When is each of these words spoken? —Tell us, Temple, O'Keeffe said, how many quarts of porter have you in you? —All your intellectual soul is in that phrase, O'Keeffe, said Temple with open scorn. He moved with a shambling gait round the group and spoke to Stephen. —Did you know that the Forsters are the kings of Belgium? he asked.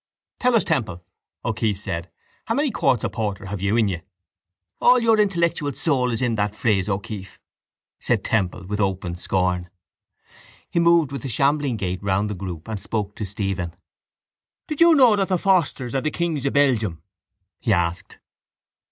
—Tell 0.39 0.55
us, 0.55 0.63
Temple, 0.63 1.03
O'Keeffe 1.45 1.77
said, 1.77 2.09
how 2.45 2.55
many 2.55 2.71
quarts 2.71 3.03
of 3.03 3.11
porter 3.11 3.45
have 3.45 3.61
you 3.61 3.77
in 3.77 3.87
you? 3.87 4.01
—All 4.81 4.99
your 4.99 5.19
intellectual 5.19 5.73
soul 5.73 6.09
is 6.09 6.23
in 6.23 6.33
that 6.37 6.55
phrase, 6.55 6.89
O'Keeffe, 6.89 7.39
said 7.99 8.23
Temple 8.23 8.65
with 8.65 8.79
open 8.79 9.15
scorn. 9.15 9.69
He 10.67 10.79
moved 10.79 11.11
with 11.11 11.23
a 11.23 11.29
shambling 11.29 11.77
gait 11.77 12.01
round 12.01 12.31
the 12.31 12.33
group 12.33 12.67
and 12.67 12.81
spoke 12.81 13.15
to 13.17 13.25
Stephen. 13.25 13.75
—Did 14.67 14.81
you 14.81 14.95
know 14.95 15.15
that 15.15 15.27
the 15.29 15.37
Forsters 15.37 15.93
are 15.93 16.01
the 16.01 16.09
kings 16.09 16.47
of 16.47 16.53
Belgium? 16.53 17.03
he 17.59 17.71
asked. 17.71 18.17